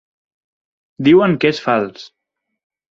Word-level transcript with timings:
Diuen 1.09 1.39
que 1.45 1.55
és 1.55 1.63
fals! 1.69 2.11